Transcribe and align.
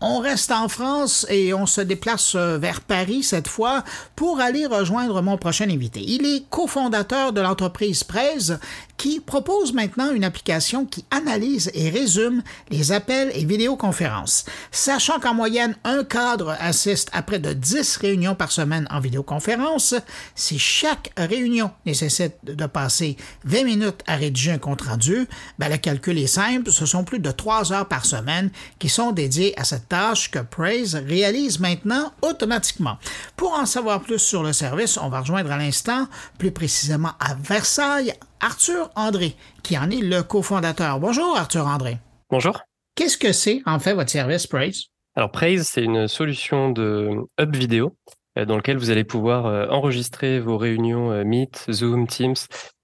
On 0.00 0.20
reste 0.20 0.52
en 0.52 0.68
France 0.68 1.26
et 1.28 1.52
on 1.52 1.66
se 1.66 1.80
déplace 1.80 2.36
euh, 2.36 2.56
vers 2.56 2.82
Paris 2.82 3.24
cette 3.24 3.48
fois 3.48 3.82
pour 4.14 4.38
aller 4.38 4.64
rejoindre 4.64 5.22
mon 5.22 5.36
prochain 5.36 5.68
invité. 5.68 6.00
Il 6.00 6.24
est 6.24 6.44
cofondateur 6.48 7.32
de 7.32 7.40
l'entreprise 7.40 8.04
Prez 8.04 8.58
qui 8.96 9.18
propose 9.20 9.72
maintenant 9.72 10.12
une 10.12 10.24
application 10.24 10.84
qui 10.84 11.04
analyse 11.10 11.70
et 11.74 11.90
résume 11.90 12.42
les 12.70 12.92
appels 12.92 13.30
et 13.34 13.44
vidéoconférences. 13.44 14.44
Sachant 14.70 15.18
qu'en 15.18 15.34
moyenne, 15.34 15.76
un 15.84 16.04
cadre 16.04 16.56
assiste 16.60 17.08
à 17.12 17.22
près 17.22 17.38
de 17.38 17.52
10 17.52 17.96
réunions 17.96 18.34
par 18.34 18.52
semaine 18.52 18.86
en 18.90 19.00
vidéoconférence, 19.00 19.94
si 20.34 20.58
chaque 20.58 21.12
réunion 21.16 21.70
nécessite 21.86 22.34
de 22.44 22.66
passer 22.66 23.16
20 23.44 23.64
minutes 23.64 24.02
à 24.06 24.16
rédiger 24.16 24.52
un 24.52 24.58
compte 24.58 24.82
rendu, 24.82 25.28
ben 25.58 25.68
le 25.68 25.76
calcul 25.76 26.18
est 26.18 26.26
simple, 26.26 26.70
ce 26.70 26.86
sont 26.86 27.04
plus 27.04 27.20
de 27.20 27.30
3 27.30 27.72
heures 27.72 27.88
par 27.88 28.04
semaine 28.04 28.50
qui 28.78 28.88
sont 28.88 29.12
dédiées 29.12 29.58
à 29.58 29.64
cette 29.64 29.87
tâche 29.88 30.30
que 30.30 30.38
Praise 30.38 30.94
réalise 30.94 31.60
maintenant 31.60 32.12
automatiquement. 32.22 32.98
Pour 33.36 33.54
en 33.54 33.66
savoir 33.66 34.00
plus 34.00 34.18
sur 34.18 34.42
le 34.42 34.52
service, 34.52 34.98
on 34.98 35.08
va 35.08 35.20
rejoindre 35.20 35.50
à 35.50 35.58
l'instant, 35.58 36.06
plus 36.38 36.50
précisément 36.50 37.12
à 37.20 37.34
Versailles, 37.34 38.14
Arthur 38.40 38.90
André, 38.94 39.34
qui 39.62 39.78
en 39.78 39.90
est 39.90 40.00
le 40.00 40.22
cofondateur. 40.22 41.00
Bonjour 41.00 41.36
Arthur 41.36 41.66
André. 41.66 41.98
Bonjour. 42.30 42.60
Qu'est-ce 42.94 43.16
que 43.16 43.32
c'est 43.32 43.62
en 43.64 43.78
fait 43.78 43.94
votre 43.94 44.10
service 44.10 44.46
Praise? 44.46 44.86
Alors 45.16 45.30
Praise, 45.30 45.66
c'est 45.66 45.82
une 45.82 46.08
solution 46.08 46.70
de 46.70 47.10
hub 47.40 47.56
vidéo 47.56 47.96
euh, 48.38 48.44
dans 48.44 48.56
lequel 48.56 48.76
vous 48.76 48.90
allez 48.90 49.04
pouvoir 49.04 49.46
euh, 49.46 49.66
enregistrer 49.68 50.40
vos 50.40 50.56
réunions 50.56 51.10
euh, 51.10 51.24
Meet, 51.24 51.66
Zoom, 51.70 52.06
Teams, 52.06 52.36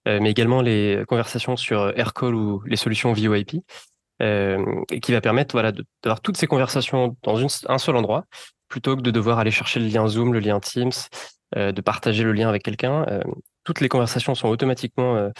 mais 0.06 0.30
également 0.30 0.61
les 0.61 1.02
conversations 1.09 1.56
sur 1.56 1.97
AirCall 1.98 2.34
ou 2.34 2.62
les 2.66 2.77
solutions 2.77 3.14
VoIP, 3.14 3.62
et 4.20 5.00
qui 5.02 5.12
va 5.12 5.20
permettre 5.20 5.54
voilà, 5.54 5.73
d'avoir 6.02 6.20
toutes 6.20 6.36
ces 6.36 6.46
conversations 6.46 7.16
dans 7.22 7.45
un 7.68 7.78
seul 7.78 7.96
endroit, 7.96 8.24
plutôt 8.68 8.96
que 8.96 9.02
de 9.02 9.10
devoir 9.10 9.38
aller 9.38 9.50
chercher 9.50 9.80
le 9.80 9.86
lien 9.86 10.06
Zoom, 10.06 10.32
le 10.32 10.41
lien 10.41 10.60
Teams, 10.60 10.92
de 11.56 11.80
partager 11.80 12.22
le 12.22 12.33
lien 12.33 12.48
avec 12.48 12.62
quelqu'un 12.62 13.05
toutes 13.64 13.80
les 13.80 13.89
conversations 13.89 14.34
sont 14.34 14.48
automatiquement 14.48 15.16
euh, 15.16 15.30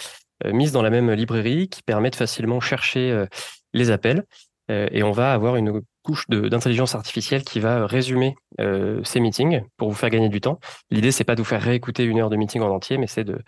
euh, 0.45 0.53
mises 0.53 0.73
dans 0.73 0.83
la 0.83 0.91
même 0.91 1.11
librairie 1.13 1.69
qui 1.69 1.83
permet 1.83 2.11
de 2.11 2.17
facilement 2.17 2.61
chercher 2.61 3.11
euh, 3.11 3.27
les 3.73 3.91
appels. 3.91 4.25
et 4.69 5.03
on 5.03 5.13
va 5.13 5.35
avoir 5.35 5.57
une 5.57 5.83
couche 6.03 6.27
d'intelligence 6.29 6.95
artificielle 6.95 7.45
qui 7.45 7.61
va 7.61 7.87
résumer 7.87 8.35
ces 8.59 9.21
meetings 9.21 9.63
pour 9.77 9.91
vous 9.91 9.95
faire 9.95 10.09
gagner 10.09 10.31
du 10.31 10.41
temps. 10.41 10.59
L'idée, 10.91 11.13
c'est 11.13 11.25
pas 11.25 11.35
de 11.35 11.43
vous 11.43 11.49
faire 11.49 11.61
réécouter 11.61 12.05
une 12.05 12.19
heure 12.19 12.31
de 12.31 12.37
meeting 12.37 12.63
en 12.63 12.71
entier, 12.71 12.97
mais 12.97 13.07
c'est 13.07 13.25
de, 13.25 13.43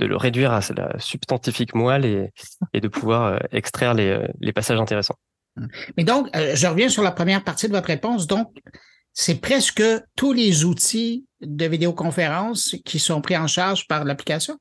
de 0.00 0.06
le 0.06 0.16
réduire 0.16 0.52
à 0.52 0.60
la 0.76 0.98
substantifique 0.98 1.74
moelle 1.74 2.04
et, 2.04 2.30
et 2.72 2.80
de 2.80 2.88
pouvoir 2.88 3.40
extraire 3.52 3.94
les, 3.94 4.26
les 4.40 4.52
passages 4.52 4.80
intéressants. 4.80 5.16
Mais 5.96 6.04
donc, 6.04 6.28
je 6.34 6.66
reviens 6.66 6.88
sur 6.88 7.02
la 7.02 7.12
première 7.12 7.44
partie 7.44 7.68
de 7.68 7.72
votre 7.72 7.88
réponse. 7.88 8.26
Donc, 8.26 8.48
c'est 9.12 9.40
presque 9.40 9.82
tous 10.16 10.32
les 10.32 10.64
outils 10.64 11.26
de 11.40 11.66
vidéoconférence 11.66 12.76
qui 12.84 12.98
sont 12.98 13.20
pris 13.20 13.36
en 13.36 13.46
charge 13.46 13.86
par 13.86 14.04
l'application? 14.04 14.56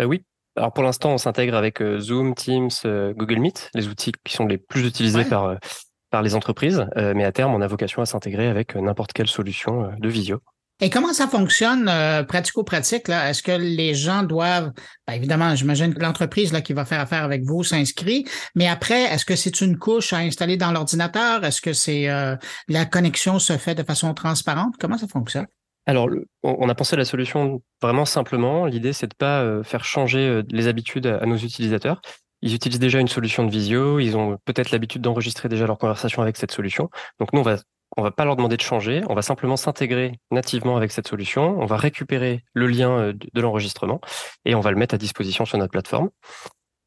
Euh, 0.00 0.04
oui. 0.04 0.24
Alors 0.56 0.72
pour 0.72 0.82
l'instant, 0.82 1.12
on 1.12 1.18
s'intègre 1.18 1.54
avec 1.54 1.80
euh, 1.80 2.00
Zoom, 2.00 2.34
Teams, 2.34 2.70
euh, 2.84 3.12
Google 3.14 3.38
Meet, 3.38 3.70
les 3.74 3.88
outils 3.88 4.12
qui 4.24 4.34
sont 4.34 4.46
les 4.46 4.58
plus 4.58 4.86
utilisés 4.86 5.24
par, 5.24 5.56
par 6.10 6.22
les 6.22 6.34
entreprises. 6.34 6.86
mais 6.96 7.24
à 7.24 7.32
terme, 7.32 7.54
on 7.54 7.60
a 7.60 7.66
vocation 7.66 8.02
à 8.02 8.06
s'intégrer 8.06 8.48
avec 8.48 8.74
n'importe 8.76 9.12
quelle 9.12 9.28
solution 9.28 9.92
de 9.98 10.08
visio. 10.08 10.40
Et 10.80 10.90
comment 10.90 11.12
ça 11.12 11.26
fonctionne 11.26 11.88
euh, 11.88 12.22
pratico-pratique? 12.22 13.08
Est-ce 13.08 13.42
que 13.42 13.50
les 13.50 13.94
gens 13.94 14.22
doivent, 14.22 14.70
ben, 15.08 15.14
évidemment, 15.14 15.52
j'imagine 15.56 15.92
que 15.92 15.98
l'entreprise 15.98 16.52
qui 16.64 16.72
va 16.72 16.84
faire 16.84 17.00
affaire 17.00 17.24
avec 17.24 17.42
vous 17.42 17.64
s'inscrit, 17.64 18.24
mais 18.54 18.68
après, 18.68 19.02
est-ce 19.02 19.24
que 19.24 19.34
c'est 19.34 19.60
une 19.60 19.76
couche 19.76 20.12
à 20.12 20.18
installer 20.18 20.56
dans 20.56 20.70
l'ordinateur? 20.70 21.44
Est-ce 21.44 21.60
que 21.60 21.72
c'est 21.72 22.08
euh, 22.08 22.36
la 22.68 22.86
connexion 22.86 23.40
se 23.40 23.56
fait 23.58 23.74
de 23.74 23.82
façon 23.82 24.14
transparente? 24.14 24.74
Comment 24.78 24.98
ça 24.98 25.08
fonctionne? 25.08 25.46
Alors, 25.86 26.08
on 26.44 26.68
a 26.68 26.74
pensé 26.76 26.94
à 26.94 26.98
la 26.98 27.04
solution 27.04 27.60
vraiment 27.82 28.04
simplement. 28.04 28.66
L'idée, 28.66 28.92
c'est 28.92 29.08
de 29.08 29.16
pas 29.16 29.42
euh, 29.42 29.64
faire 29.64 29.84
changer 29.84 30.42
les 30.48 30.68
habitudes 30.68 31.06
à 31.06 31.26
nos 31.26 31.36
utilisateurs. 31.36 32.00
Ils 32.40 32.54
utilisent 32.54 32.78
déjà 32.78 33.00
une 33.00 33.08
solution 33.08 33.44
de 33.44 33.50
visio, 33.50 33.98
ils 33.98 34.16
ont 34.16 34.38
peut-être 34.44 34.70
l'habitude 34.70 35.02
d'enregistrer 35.02 35.48
déjà 35.48 35.66
leur 35.66 35.76
conversation 35.76 36.22
avec 36.22 36.36
cette 36.36 36.52
solution. 36.52 36.88
Donc 37.18 37.32
nous, 37.32 37.40
on 37.40 37.42
va 37.42 37.56
on 37.96 38.02
va 38.02 38.10
pas 38.10 38.24
leur 38.24 38.36
demander 38.36 38.56
de 38.56 38.62
changer, 38.62 39.02
on 39.08 39.14
va 39.14 39.22
simplement 39.22 39.56
s'intégrer 39.56 40.12
nativement 40.30 40.76
avec 40.76 40.92
cette 40.92 41.08
solution, 41.08 41.58
on 41.60 41.66
va 41.66 41.76
récupérer 41.76 42.44
le 42.52 42.66
lien 42.66 42.90
euh, 42.90 43.12
de 43.12 43.40
l'enregistrement 43.40 44.00
et 44.44 44.54
on 44.54 44.60
va 44.60 44.70
le 44.70 44.76
mettre 44.76 44.94
à 44.94 44.98
disposition 44.98 45.44
sur 45.44 45.58
notre 45.58 45.72
plateforme. 45.72 46.10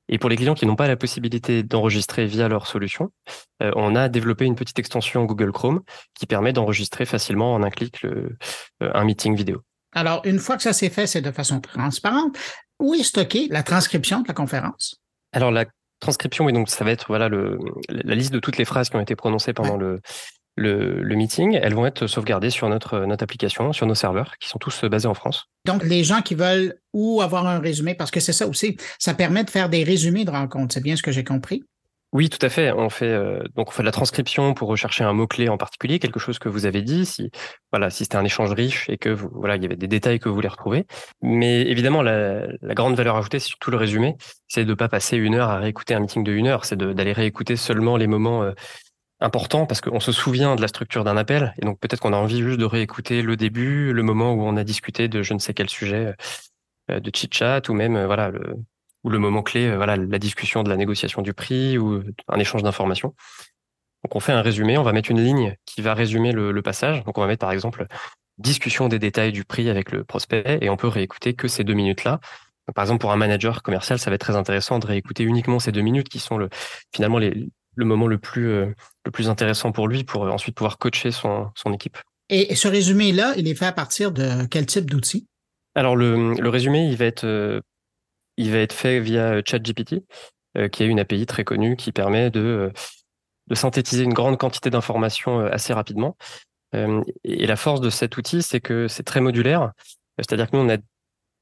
Et 0.09 0.17
pour 0.17 0.29
les 0.29 0.35
clients 0.35 0.56
qui 0.56 0.66
n'ont 0.66 0.75
pas 0.75 0.88
la 0.88 0.97
possibilité 0.97 1.63
d'enregistrer 1.63 2.25
via 2.25 2.50
leur 2.50 2.67
solution, 2.67 3.12
euh, 3.63 3.72
on 3.75 3.95
a 3.95 4.09
développé 4.09 4.45
une 4.45 4.56
petite 4.56 4.78
extension 4.78 5.23
Google 5.25 5.51
Chrome 5.51 5.81
qui 6.13 6.25
permet 6.25 6.53
d'enregistrer 6.53 7.06
facilement 7.06 7.53
en 7.53 7.63
un 7.63 7.69
clic 7.69 8.01
le, 8.03 8.35
euh, 8.83 8.91
un 8.94 9.06
meeting 9.06 9.35
vidéo. 9.35 9.62
Alors, 9.94 10.22
une 10.25 10.39
fois 10.39 10.57
que 10.57 10.63
ça 10.63 10.73
s'est 10.73 10.89
fait, 10.89 11.07
c'est 11.07 11.22
de 11.22 11.31
façon 11.31 11.59
transparente. 11.62 12.38
Où 12.79 12.94
est 12.94 13.03
stockée 13.03 13.47
la 13.50 13.63
transcription 13.63 14.22
de 14.22 14.28
la 14.28 14.33
conférence? 14.33 15.01
Alors, 15.33 15.51
la 15.51 15.66
transcription, 16.00 16.45
oui, 16.45 16.53
donc 16.53 16.69
ça 16.69 16.83
va 16.83 16.91
être 16.91 17.06
voilà 17.07 17.29
le, 17.29 17.59
la 17.89 18.16
liste 18.16 18.33
de 18.33 18.39
toutes 18.39 18.57
les 18.57 18.66
phrases 18.66 18.89
qui 18.89 18.95
ont 18.95 19.01
été 19.01 19.16
prononcées 19.16 19.53
pendant 19.53 19.78
le, 19.78 20.01
le, 20.61 21.16
meeting, 21.16 21.59
elles 21.61 21.73
vont 21.73 21.85
être 21.85 22.07
sauvegardées 22.07 22.49
sur 22.49 22.69
notre, 22.69 22.99
notre 23.05 23.23
application, 23.23 23.73
sur 23.73 23.85
nos 23.85 23.95
serveurs, 23.95 24.38
qui 24.39 24.47
sont 24.47 24.59
tous 24.59 24.85
basés 24.85 25.07
en 25.07 25.13
France. 25.13 25.47
Donc, 25.66 25.83
les 25.83 26.03
gens 26.03 26.22
qui 26.22 26.35
veulent 26.35 26.75
ou 26.94 27.22
avoir 27.22 27.47
un 27.47 27.59
résumé, 27.59 27.94
parce 27.95 28.11
que 28.11 28.19
c'est 28.19 28.33
ça 28.33 28.47
aussi, 28.47 28.77
ça 29.00 29.13
permet 29.13 29.44
de 29.44 29.50
faire 29.50 29.69
des 29.69 29.83
résumés 29.83 30.25
de 30.25 30.31
rencontres. 30.31 30.73
C'est 30.73 30.83
bien 30.83 30.95
ce 30.95 31.03
que 31.03 31.11
j'ai 31.11 31.23
compris. 31.23 31.63
Oui, 32.13 32.29
tout 32.29 32.45
à 32.45 32.50
fait. 32.50 32.73
On 32.73 32.89
fait 32.89 33.05
euh, 33.05 33.41
donc 33.55 33.69
on 33.69 33.71
fait 33.71 33.83
de 33.83 33.85
la 33.85 33.94
transcription 33.94 34.53
pour 34.53 34.67
rechercher 34.67 35.05
un 35.05 35.13
mot 35.13 35.27
clé 35.27 35.47
en 35.47 35.57
particulier, 35.57 35.97
quelque 35.97 36.19
chose 36.19 36.39
que 36.39 36.50
vous 36.50 36.66
avez 36.66 36.81
dit. 36.81 37.05
Si 37.05 37.31
voilà, 37.71 37.89
si 37.89 38.03
c'était 38.03 38.17
un 38.17 38.25
échange 38.25 38.51
riche 38.51 38.89
et 38.89 38.97
que 38.97 39.07
vous, 39.07 39.29
voilà, 39.31 39.55
il 39.55 39.61
y 39.63 39.66
avait 39.66 39.77
des 39.77 39.88
détails 39.88 40.19
que 40.19 40.27
vous 40.27 40.35
voulez 40.35 40.50
retrouver. 40.50 40.85
Mais 41.21 41.61
évidemment, 41.61 42.01
la, 42.01 42.47
la 42.61 42.73
grande 42.73 42.95
valeur 42.95 43.16
ajoutée, 43.16 43.39
c'est 43.39 43.47
surtout 43.47 43.71
le 43.71 43.77
résumé, 43.77 44.17
c'est 44.50 44.66
de 44.66 44.73
pas 44.73 44.89
passer 44.89 45.16
une 45.16 45.35
heure 45.35 45.50
à 45.50 45.59
réécouter 45.59 45.94
un 45.94 46.01
meeting 46.01 46.25
de 46.25 46.33
une 46.33 46.47
heure, 46.47 46.66
c'est 46.66 46.77
d'aller 46.77 47.13
réécouter 47.13 47.55
seulement 47.55 47.95
les 47.95 48.07
moments 48.07 48.44
euh, 48.44 48.51
important 49.21 49.65
parce 49.65 49.81
qu'on 49.81 49.99
se 49.99 50.11
souvient 50.11 50.55
de 50.55 50.61
la 50.61 50.67
structure 50.67 51.03
d'un 51.03 51.15
appel 51.15 51.53
et 51.61 51.65
donc 51.65 51.79
peut-être 51.79 51.99
qu'on 51.99 52.13
a 52.13 52.17
envie 52.17 52.41
juste 52.41 52.59
de 52.59 52.65
réécouter 52.65 53.21
le 53.21 53.37
début, 53.37 53.93
le 53.93 54.03
moment 54.03 54.33
où 54.33 54.41
on 54.43 54.57
a 54.57 54.63
discuté 54.63 55.07
de 55.07 55.21
je 55.21 55.33
ne 55.33 55.39
sais 55.39 55.53
quel 55.53 55.69
sujet, 55.69 56.15
euh, 56.89 56.99
de 56.99 57.11
chit-chat 57.13 57.69
ou 57.69 57.73
même 57.73 57.95
euh, 57.95 58.05
voilà 58.07 58.29
le 58.29 58.57
ou 59.03 59.09
le 59.09 59.17
moment 59.17 59.41
clé, 59.41 59.67
euh, 59.67 59.77
voilà 59.77 59.95
la 59.95 60.19
discussion 60.19 60.63
de 60.63 60.69
la 60.69 60.77
négociation 60.77 61.21
du 61.21 61.33
prix 61.33 61.77
ou 61.77 62.03
un 62.27 62.39
échange 62.39 62.63
d'informations. 62.63 63.15
Donc 64.03 64.15
on 64.15 64.19
fait 64.19 64.31
un 64.31 64.41
résumé, 64.41 64.77
on 64.77 64.83
va 64.83 64.93
mettre 64.93 65.11
une 65.11 65.21
ligne 65.23 65.55
qui 65.65 65.81
va 65.81 65.93
résumer 65.93 66.31
le, 66.31 66.51
le, 66.51 66.61
passage. 66.61 67.03
Donc 67.03 67.17
on 67.17 67.21
va 67.21 67.27
mettre 67.27 67.41
par 67.41 67.51
exemple 67.51 67.85
discussion 68.38 68.89
des 68.89 68.99
détails 68.99 69.31
du 69.31 69.43
prix 69.43 69.69
avec 69.69 69.91
le 69.91 70.03
prospect 70.03 70.57
et 70.61 70.69
on 70.69 70.77
peut 70.77 70.88
réécouter 70.88 71.35
que 71.35 71.47
ces 71.47 71.63
deux 71.63 71.73
minutes-là. 71.73 72.19
Par 72.75 72.83
exemple, 72.83 73.01
pour 73.01 73.11
un 73.11 73.17
manager 73.17 73.63
commercial, 73.63 73.99
ça 73.99 74.09
va 74.09 74.15
être 74.15 74.21
très 74.21 74.35
intéressant 74.35 74.79
de 74.79 74.88
réécouter 74.88 75.23
uniquement 75.23 75.59
ces 75.59 75.71
deux 75.71 75.81
minutes 75.81 76.09
qui 76.09 76.19
sont 76.19 76.38
le, 76.38 76.49
finalement 76.93 77.17
les, 77.17 77.49
le 77.75 77.85
moment 77.85 78.07
le 78.07 78.17
plus, 78.17 78.49
euh, 78.49 78.73
le 79.05 79.11
plus 79.11 79.29
intéressant 79.29 79.71
pour 79.71 79.87
lui 79.87 80.03
pour 80.03 80.25
euh, 80.25 80.29
ensuite 80.29 80.55
pouvoir 80.55 80.77
coacher 80.77 81.11
son, 81.11 81.49
son 81.55 81.73
équipe. 81.73 81.97
Et 82.29 82.55
ce 82.55 82.67
résumé-là, 82.67 83.33
il 83.37 83.47
est 83.47 83.55
fait 83.55 83.65
à 83.65 83.73
partir 83.73 84.11
de 84.11 84.45
quel 84.45 84.65
type 84.65 84.89
d'outil? 84.89 85.27
Alors, 85.75 85.95
le, 85.95 86.33
le, 86.33 86.49
résumé, 86.49 86.87
il 86.87 86.95
va 86.95 87.05
être, 87.05 87.25
euh, 87.25 87.59
il 88.37 88.51
va 88.51 88.59
être 88.59 88.73
fait 88.73 88.99
via 88.99 89.41
ChatGPT, 89.45 90.03
qui 90.71 90.83
est 90.83 90.85
une 90.85 90.99
API 90.99 91.25
très 91.25 91.45
connue 91.45 91.77
qui 91.77 91.93
permet 91.93 92.29
de, 92.29 92.73
de 93.47 93.55
synthétiser 93.55 94.03
une 94.03 94.13
grande 94.13 94.38
quantité 94.38 94.69
d'informations 94.69 95.39
assez 95.39 95.71
rapidement. 95.71 96.17
et 96.73 97.47
la 97.47 97.55
force 97.55 97.79
de 97.79 97.89
cet 97.89 98.17
outil, 98.17 98.41
c'est 98.41 98.59
que 98.59 98.89
c'est 98.89 99.03
très 99.03 99.21
modulaire. 99.21 99.71
C'est-à-dire 100.19 100.49
que 100.49 100.57
nous, 100.57 100.63
on 100.63 100.69
a, 100.69 100.77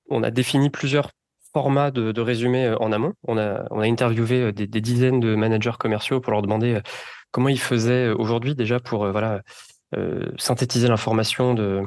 on 0.09 0.22
a 0.22 0.29
défini 0.29 0.69
plusieurs 0.69 1.09
format 1.54 1.92
de, 1.92 2.12
de, 2.12 2.22
résumé 2.22 2.66
euh, 2.66 2.78
en 2.78 2.92
amont. 2.92 3.14
On 3.28 3.38
a, 3.38 3.66
on 3.72 3.80
a 3.80 3.86
interviewé 3.86 4.42
euh, 4.42 4.52
des, 4.52 4.68
des, 4.68 4.82
dizaines 4.82 5.20
de 5.20 5.36
managers 5.36 5.78
commerciaux 5.80 6.20
pour 6.20 6.32
leur 6.32 6.42
demander 6.42 6.76
euh, 6.76 6.82
comment 7.32 7.50
ils 7.50 7.60
faisaient 7.60 8.10
aujourd'hui 8.10 8.56
déjà 8.56 8.80
pour 8.80 9.08
voilà 9.12 9.41
synthétiser 10.38 10.88
l'information 10.88 11.56
de, 11.56 11.82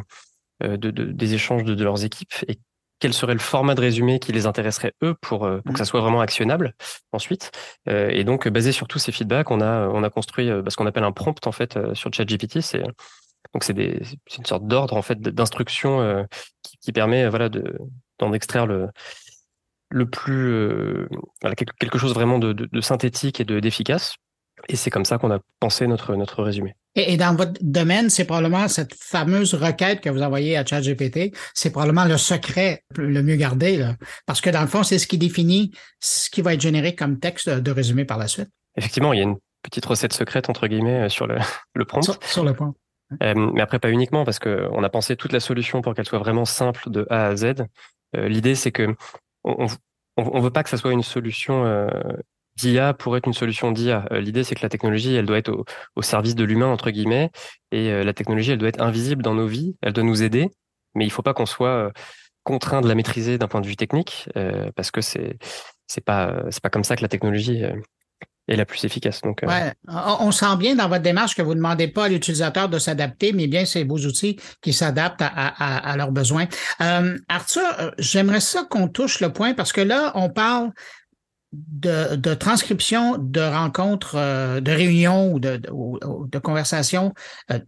de, 0.60 0.76
de, 0.76 1.04
des 1.04 1.34
échanges 1.34 1.62
de, 1.62 1.84
leurs 1.84 2.04
équipes 2.04 2.34
et 2.48 2.58
quel 2.98 3.12
serait 3.12 3.32
le 3.32 3.38
format 3.38 3.76
de 3.76 3.80
résumé 3.80 4.18
qui 4.18 4.32
les 4.32 4.46
intéresserait 4.46 4.92
eux 5.04 5.14
pour, 5.20 5.48
pour 5.48 5.72
que 5.72 5.78
ça 5.78 5.84
mmh. 5.84 5.86
soit 5.86 6.00
vraiment 6.00 6.20
actionnable 6.20 6.74
ensuite. 7.12 7.52
et 7.86 8.24
donc 8.24 8.48
basé 8.48 8.72
sur 8.72 8.88
tous 8.88 8.98
ces 8.98 9.12
feedbacks, 9.12 9.52
on 9.52 9.60
a 9.60 9.86
on 9.86 10.02
a 10.02 10.10
construit 10.10 10.48
ce 10.48 10.74
qu'on 10.74 10.86
appelle 10.86 11.04
un 11.04 11.12
prompt 11.12 11.46
en 11.46 11.52
fait 11.52 11.78
sur 11.94 12.12
ChatGPT. 12.12 12.60
C'est 12.60 12.82
donc 13.54 13.62
c'est 13.62 13.76
une 13.76 14.46
sorte 14.46 14.66
d'ordre 14.66 14.96
en 14.96 15.02
fait 15.02 15.20
d'instruction 15.20 16.26
qui, 16.62 16.76
qui, 16.78 16.90
permet 16.90 17.28
voilà 17.28 17.48
de 17.48 17.78
d'en 18.18 18.32
extraire 18.32 18.66
le 18.66 18.88
le 19.92 20.06
plus 20.06 20.52
euh, 20.52 21.08
quelque 21.78 21.98
chose 21.98 22.14
vraiment 22.14 22.38
de, 22.38 22.80
synthétique 22.80 23.40
et 23.40 23.44
d'efficace. 23.44 24.16
et 24.68 24.76
c'est 24.76 24.90
comme 24.90 25.04
ça 25.04 25.18
qu'on 25.18 25.30
a 25.30 25.38
pensé 25.60 25.86
notre 25.86 26.16
notre 26.16 26.42
résumé. 26.42 26.74
Et, 26.94 27.16
dans 27.16 27.34
votre 27.34 27.54
domaine, 27.62 28.10
c'est 28.10 28.26
probablement 28.26 28.68
cette 28.68 28.94
fameuse 28.94 29.54
requête 29.54 30.02
que 30.02 30.10
vous 30.10 30.22
envoyez 30.22 30.58
à 30.58 30.64
ChatGPT, 30.64 31.34
c'est 31.54 31.70
probablement 31.70 32.04
le 32.04 32.18
secret 32.18 32.84
le 32.96 33.22
mieux 33.22 33.36
gardé, 33.36 33.78
là. 33.78 33.96
parce 34.26 34.42
que 34.42 34.50
dans 34.50 34.60
le 34.60 34.66
fond, 34.66 34.82
c'est 34.82 34.98
ce 34.98 35.06
qui 35.06 35.16
définit 35.16 35.72
ce 36.00 36.28
qui 36.28 36.42
va 36.42 36.52
être 36.52 36.60
généré 36.60 36.94
comme 36.94 37.18
texte 37.18 37.48
de 37.48 37.70
résumé 37.70 38.04
par 38.04 38.18
la 38.18 38.28
suite. 38.28 38.50
Effectivement, 38.76 39.14
il 39.14 39.18
y 39.18 39.20
a 39.20 39.24
une 39.24 39.38
petite 39.62 39.86
recette 39.86 40.12
secrète 40.12 40.50
entre 40.50 40.66
guillemets 40.66 41.08
sur 41.08 41.26
le, 41.26 41.38
le 41.74 41.84
prompt. 41.86 42.02
Sur, 42.26 42.44
le 42.44 42.52
prompt. 42.52 42.74
mais 43.20 43.62
après, 43.62 43.78
pas 43.78 43.90
uniquement, 43.90 44.24
parce 44.24 44.38
qu'on 44.38 44.82
a 44.82 44.88
pensé 44.90 45.16
toute 45.16 45.32
la 45.32 45.40
solution 45.40 45.80
pour 45.80 45.94
qu'elle 45.94 46.06
soit 46.06 46.18
vraiment 46.18 46.44
simple 46.44 46.90
de 46.90 47.06
A 47.08 47.28
à 47.28 47.36
Z. 47.36 47.54
L'idée, 48.14 48.54
c'est 48.54 48.72
que 48.72 48.94
on, 49.44 49.66
on, 50.16 50.40
veut 50.40 50.50
pas 50.50 50.62
que 50.62 50.70
ça 50.70 50.76
soit 50.76 50.92
une 50.92 51.02
solution 51.02 51.88
d'IA 52.56 52.94
pour 52.94 53.16
être 53.16 53.26
une 53.26 53.32
solution 53.32 53.72
d'IA. 53.72 54.06
Euh, 54.12 54.20
l'idée, 54.20 54.44
c'est 54.44 54.54
que 54.54 54.62
la 54.62 54.68
technologie, 54.68 55.14
elle 55.14 55.26
doit 55.26 55.38
être 55.38 55.64
au, 55.96 56.02
service 56.02 56.34
de 56.34 56.44
l'humain, 56.44 56.66
entre 56.66 56.90
guillemets, 56.90 57.30
et 57.70 57.90
euh, 57.90 58.04
la 58.04 58.12
technologie, 58.12 58.52
elle 58.52 58.58
doit 58.58 58.68
être 58.68 58.82
invisible 58.82 59.22
dans 59.22 59.34
nos 59.34 59.46
vies, 59.46 59.76
elle 59.82 59.92
doit 59.92 60.04
nous 60.04 60.22
aider, 60.22 60.50
mais 60.94 61.04
il 61.04 61.10
faut 61.10 61.22
pas 61.22 61.34
qu'on 61.34 61.46
soit 61.46 61.68
euh, 61.68 61.90
contraint 62.44 62.80
de 62.80 62.88
la 62.88 62.94
maîtriser 62.94 63.38
d'un 63.38 63.48
point 63.48 63.60
de 63.60 63.66
vue 63.66 63.76
technique, 63.76 64.28
parce 64.74 64.90
que 64.90 65.00
c'est 65.00 65.38
c'est 65.86 66.00
pas 66.04 66.42
c'est 66.50 66.60
pas 66.60 66.70
comme 66.70 66.82
ça 66.82 66.96
que 66.96 67.02
la 67.02 67.08
technologie 67.08 67.62
est 68.48 68.56
la 68.56 68.64
plus 68.64 68.84
efficace. 68.84 69.20
Donc, 69.20 69.40
ouais. 69.42 69.72
on 69.88 70.30
sent 70.32 70.56
bien 70.58 70.74
dans 70.74 70.88
votre 70.88 71.02
démarche 71.02 71.34
que 71.34 71.42
vous 71.42 71.50
ne 71.50 71.56
demandez 71.56 71.88
pas 71.88 72.06
à 72.06 72.08
l'utilisateur 72.08 72.68
de 72.68 72.78
s'adapter, 72.78 73.32
mais 73.32 73.46
bien 73.46 73.64
c'est 73.64 73.84
vos 73.84 73.98
outils 73.98 74.38
qui 74.60 74.72
s'adaptent 74.72 75.22
à, 75.22 75.96
leurs 75.96 76.12
besoins. 76.12 76.46
Arthur, 77.28 77.92
j'aimerais 77.98 78.40
ça 78.40 78.64
qu'on 78.68 78.88
touche 78.88 79.20
le 79.20 79.32
point 79.32 79.54
parce 79.54 79.72
que 79.72 79.80
là, 79.80 80.12
on 80.14 80.28
parle 80.28 80.70
de, 81.52 82.16
de 82.16 82.34
transcription 82.34 83.18
de 83.18 83.40
rencontres, 83.40 84.16
euh, 84.16 84.60
de 84.60 84.72
réunions 84.72 85.32
ou 85.32 85.38
de, 85.38 85.56
de, 85.56 86.38
conversations 86.38 87.12
euh, 87.50 87.58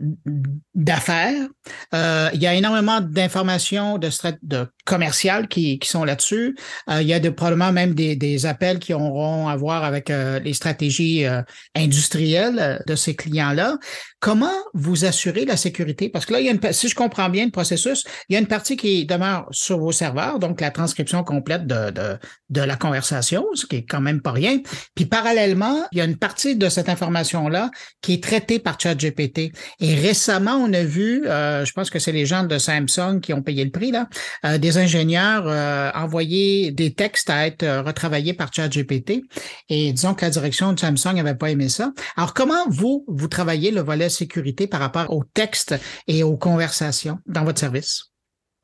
d'affaires. 0.75 1.49
Euh, 1.93 2.31
il 2.33 2.43
y 2.43 2.47
a 2.47 2.55
énormément 2.55 3.01
d'informations 3.01 3.99
de, 3.99 4.09
de 4.43 4.67
commerciales 4.85 5.49
qui, 5.49 5.79
qui 5.79 5.89
sont 5.89 6.05
là-dessus. 6.05 6.57
il 6.89 7.07
y 7.07 7.13
a 7.13 7.21
de, 7.21 7.29
probablement 7.29 7.73
même 7.73 7.95
des, 7.95 8.17
des 8.17 8.47
appels 8.47 8.79
qui 8.79 8.95
auront 8.95 9.49
à 9.49 9.57
voir 9.57 9.85
avec 9.85 10.09
les 10.09 10.55
stratégies 10.55 11.25
industrielles 11.75 12.83
de 12.87 12.95
ces 12.95 13.15
clients-là. 13.15 13.79
Comment 14.25 14.56
vous 14.73 15.05
assurez 15.05 15.44
la 15.44 15.59
sécurité? 15.59 16.09
Parce 16.09 16.25
que 16.25 16.32
là, 16.32 16.41
il 16.41 16.47
y 16.47 16.49
a 16.49 16.53
une, 16.53 16.73
si 16.73 16.88
je 16.88 16.94
comprends 16.94 17.29
bien 17.29 17.44
le 17.44 17.50
processus, 17.50 18.05
il 18.31 18.32
y 18.32 18.37
a 18.37 18.38
une 18.38 18.47
partie 18.47 18.75
qui 18.75 19.05
demeure 19.05 19.47
sur 19.50 19.79
vos 19.79 19.93
serveurs, 19.93 20.38
donc 20.38 20.62
la 20.62 20.71
transcription 20.71 21.23
complète 21.25 21.67
de, 21.67 21.91
de, 21.91 22.17
de 22.49 22.61
la 22.62 22.76
conversation, 22.76 23.44
ce 23.53 23.67
qui 23.67 23.76
est 23.76 23.85
quand 23.85 24.00
même 24.00 24.23
pas 24.23 24.32
rien. 24.32 24.62
Puis 24.94 25.05
parallèlement, 25.05 25.76
il 25.93 25.99
y 25.99 26.00
a 26.00 26.06
une 26.06 26.17
partie 26.17 26.56
de 26.56 26.71
cette 26.71 26.88
information-là 26.88 27.71
qui 28.00 28.15
est 28.15 28.23
traitée 28.23 28.59
par 28.59 28.81
ChatGPT. 28.81 29.53
Et 29.81 29.94
récemment, 29.94 30.55
on 30.55 30.73
a 30.73 30.85
vu, 30.85 31.27
euh, 31.27 31.67
je 31.67 31.73
pense 31.75 31.91
que 31.91 31.99
c'est 31.99 32.12
les 32.12 32.25
gens 32.25 32.44
de 32.44 32.56
Samsung 32.56 33.20
qui 33.20 33.35
ont 33.35 33.43
payé 33.43 33.62
le 33.62 33.73
prix, 33.73 33.91
là, 33.91 34.09
euh, 34.47 34.56
des 34.56 34.79
ingénieurs 34.79 35.44
euh, 35.47 35.91
envoyer 35.94 36.70
des 36.70 36.94
textes 36.94 37.29
à 37.29 37.47
être 37.47 37.67
retravaillés 37.85 38.32
par 38.32 38.50
ChatGPT. 38.55 39.20
Et 39.69 39.93
disons 39.93 40.15
que 40.15 40.25
la 40.25 40.31
direction 40.31 40.73
de 40.73 40.81
Samsung 40.81 41.17
n'avait 41.17 41.35
pas 41.35 41.50
aimé 41.50 41.69
ça. 41.69 41.93
Alors, 42.17 42.32
comment 42.32 42.67
vous, 42.69 43.05
vous 43.06 43.29
travaillez 43.29 43.70
le 43.70 43.82
volet 43.82 44.09
sécurité 44.15 44.67
par 44.67 44.81
rapport 44.81 45.13
aux 45.13 45.25
textes 45.25 45.75
et 46.07 46.23
aux 46.23 46.37
conversations 46.37 47.19
dans 47.27 47.45
votre 47.45 47.59
service? 47.59 48.11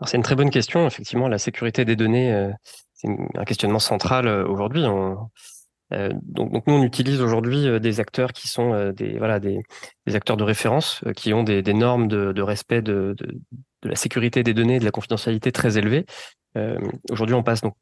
C'est 0.07 0.17
une 0.17 0.23
très 0.23 0.37
bonne 0.37 0.51
question. 0.51 0.87
Effectivement, 0.87 1.29
la 1.29 1.39
sécurité 1.39 1.85
des 1.85 1.97
données, 1.97 2.51
c'est 3.01 3.09
un 3.35 3.45
questionnement 3.45 3.79
central 3.79 4.27
euh, 4.27 4.47
aujourd'hui. 4.47 4.85
Euh, 5.93 6.11
donc, 6.23 6.67
nous, 6.67 6.75
on 6.75 6.83
utilise 6.83 7.21
aujourd'hui 7.21 7.67
euh, 7.67 7.79
des 7.79 7.99
acteurs 7.99 8.33
qui 8.33 8.47
sont 8.49 8.93
des, 8.93 9.19
voilà, 9.19 9.41
des, 9.41 9.61
acteurs 10.15 10.37
de 10.37 10.45
référence, 10.45 11.03
qui 11.17 11.33
ont 11.33 11.43
des, 11.43 11.63
normes 11.73 12.09
de, 12.09 12.43
respect 12.43 12.83
de, 12.83 13.15
de, 13.19 13.39
la 13.89 13.97
sécurité 13.97 14.43
des 14.43 14.55
données, 14.55 14.79
de 14.79 14.85
la 14.85 14.91
confidentialité 14.91 15.53
très 15.53 15.79
élevées. 15.79 16.05
Euh, 16.57 16.79
aujourd'hui, 17.11 17.35
on 17.35 17.43
passe 17.43 17.61
donc 17.61 17.75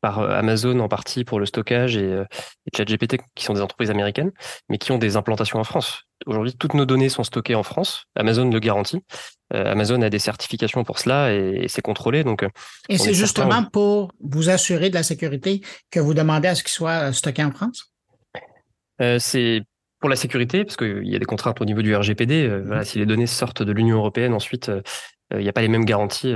par 0.00 0.20
euh, 0.20 0.30
Amazon 0.30 0.78
en 0.80 0.88
partie 0.88 1.24
pour 1.24 1.40
le 1.40 1.46
stockage 1.46 1.96
et, 1.96 2.04
euh, 2.04 2.24
et 2.66 2.76
ChatGPT 2.76 3.18
qui 3.34 3.44
sont 3.44 3.54
des 3.54 3.60
entreprises 3.60 3.90
américaines, 3.90 4.32
mais 4.68 4.78
qui 4.78 4.92
ont 4.92 4.98
des 4.98 5.16
implantations 5.16 5.58
en 5.58 5.64
France. 5.64 6.02
Aujourd'hui, 6.26 6.54
toutes 6.58 6.74
nos 6.74 6.86
données 6.86 7.08
sont 7.08 7.24
stockées 7.24 7.54
en 7.54 7.62
France. 7.62 8.04
Amazon 8.14 8.50
le 8.50 8.58
garantit. 8.58 9.00
Euh, 9.54 9.72
Amazon 9.72 10.02
a 10.02 10.10
des 10.10 10.18
certifications 10.18 10.82
pour 10.84 10.98
cela 10.98 11.32
et, 11.32 11.66
c'est 11.68 11.82
contrôlé. 11.82 12.24
Donc, 12.24 12.44
et 12.88 12.98
c'est 12.98 13.14
justement 13.14 13.64
pour 13.64 14.12
vous 14.20 14.48
assurer 14.48 14.90
de 14.90 14.94
la 14.94 15.02
sécurité 15.02 15.60
que 15.90 16.00
vous 16.00 16.14
demandez 16.14 16.48
à 16.48 16.54
ce 16.54 16.62
qu'il 16.62 16.72
soit 16.72 17.12
stocké 17.12 17.44
en 17.44 17.52
France? 17.52 17.92
Euh, 19.00 19.18
c'est 19.18 19.62
pour 20.00 20.08
la 20.08 20.16
sécurité, 20.16 20.64
parce 20.64 20.76
qu'il 20.76 21.06
y 21.06 21.16
a 21.16 21.18
des 21.18 21.26
contraintes 21.26 21.60
au 21.60 21.64
niveau 21.64 21.82
du 21.82 21.94
RGPD. 21.94 22.48
voilà, 22.64 22.84
si 22.84 22.98
les 22.98 23.06
données 23.06 23.26
sortent 23.26 23.62
de 23.62 23.72
l'Union 23.72 23.96
européenne, 23.96 24.34
ensuite, 24.34 24.70
il 25.32 25.38
n'y 25.38 25.48
a 25.48 25.52
pas 25.52 25.62
les 25.62 25.68
mêmes 25.68 25.86
garanties 25.86 26.34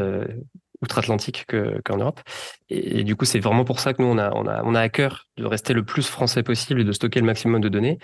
outre-Atlantique 0.82 1.47
qu'en 1.85 1.97
Europe. 1.99 2.21
Et, 2.69 3.05
du 3.05 3.17
coup, 3.17 3.25
c'est 3.25 3.41
vraiment 3.41 3.65
pour 3.65 3.81
ça 3.81 3.93
que 3.93 4.03
nous, 4.03 4.09
on 4.09 4.19
a, 4.19 4.32
on, 4.32 4.47
a, 4.47 4.62
on 4.65 4.75
a 4.75 4.81
à 4.81 4.88
cœur 4.88 5.27
de 5.37 5.44
rester 5.44 5.75
le 5.75 5.85
plus 5.85 6.09
français 6.09 6.43
possible 6.43 6.81
et 6.81 6.85
de 6.85 6.93
stocker 6.93 7.21
le 7.21 7.27
maximum 7.27 7.61
de 7.61 7.69
données. 7.69 7.99